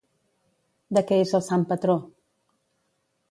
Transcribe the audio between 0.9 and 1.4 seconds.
De què és